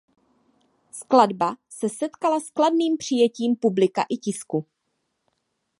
Skladba 0.91 1.55
se 1.69 1.89
setkala 1.89 2.39
s 2.39 2.49
kladným 2.49 2.97
přijetím 2.97 3.55
publika 3.55 4.05
i 4.09 4.17
tisku. 4.17 4.65